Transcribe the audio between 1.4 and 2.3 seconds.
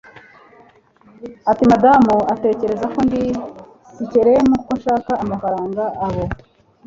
ati madamu